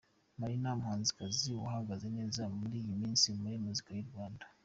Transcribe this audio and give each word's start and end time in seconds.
Marina 0.39 0.75
umuhanzikazi 0.77 1.47
uhagaze 1.67 2.07
neza 2.17 2.41
muri 2.57 2.75
iyi 2.81 2.93
minsi 3.01 3.27
muri 3.41 3.55
muzika 3.63 3.89
y'u 3.93 4.09
Rwanda. 4.11 4.45